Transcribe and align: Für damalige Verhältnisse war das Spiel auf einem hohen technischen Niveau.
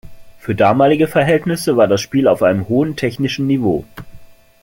Für 0.39 0.55
damalige 0.55 1.07
Verhältnisse 1.07 1.77
war 1.77 1.87
das 1.87 2.01
Spiel 2.01 2.27
auf 2.27 2.41
einem 2.41 2.67
hohen 2.67 2.95
technischen 2.95 3.45
Niveau. 3.45 3.85